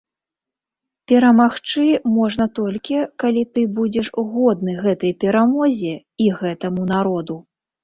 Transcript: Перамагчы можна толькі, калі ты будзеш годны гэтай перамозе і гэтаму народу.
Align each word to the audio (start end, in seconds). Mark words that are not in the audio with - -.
Перамагчы 1.11 1.83
можна 2.15 2.47
толькі, 2.61 2.97
калі 3.25 3.43
ты 3.59 3.67
будзеш 3.81 4.11
годны 4.31 4.73
гэтай 4.83 5.15
перамозе 5.27 5.95
і 6.27 6.35
гэтаму 6.43 6.91
народу. 6.97 7.41